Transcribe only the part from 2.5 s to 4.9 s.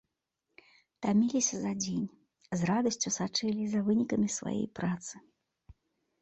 з радасцю сачылі за вынікамі сваёй